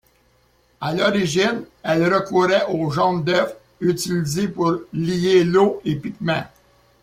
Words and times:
À 0.79 0.95
l'origine, 0.95 1.63
elle 1.83 2.11
recourait 2.11 2.65
au 2.69 2.89
jaune 2.89 3.23
d’œuf, 3.23 3.53
utilisé 3.81 4.47
pour 4.47 4.79
lier 4.93 5.47
eau 5.55 5.79
et 5.85 5.95
pigments. 5.95 6.47